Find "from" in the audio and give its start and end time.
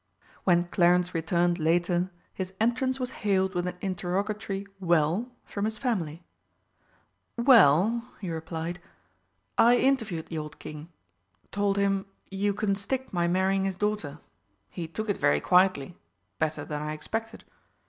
5.45-5.65